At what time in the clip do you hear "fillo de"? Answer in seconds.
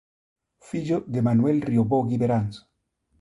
0.57-1.21